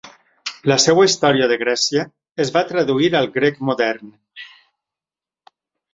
La 0.71 0.77
seva 0.83 1.03
"Història 1.07 1.49
de 1.51 1.57
Grècia" 1.63 2.07
es 2.45 2.53
va 2.57 2.65
traduir 2.71 3.13
al 3.21 3.31
grec 3.39 3.63
modern. 3.71 4.17